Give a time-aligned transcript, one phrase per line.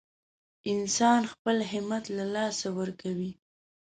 [0.73, 3.31] انسان خپل همت له لاسه ورکوي.